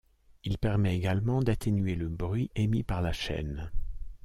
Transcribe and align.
Il 0.43 0.57
permet 0.57 0.95
également 0.95 1.43
d’atténuer 1.43 1.93
le 1.93 2.09
bruit 2.09 2.49
émis 2.55 2.81
par 2.81 3.03
la 3.03 3.13
chaîne. 3.13 3.69